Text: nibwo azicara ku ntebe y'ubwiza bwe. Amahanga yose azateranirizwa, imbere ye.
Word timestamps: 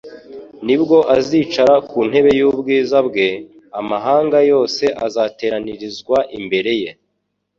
nibwo 0.65 0.97
azicara 1.17 1.75
ku 1.89 1.99
ntebe 2.09 2.31
y'ubwiza 2.39 2.97
bwe. 3.07 3.27
Amahanga 3.79 4.37
yose 4.51 4.83
azateranirizwa, 5.05 6.17
imbere 6.39 6.71
ye. 6.81 6.89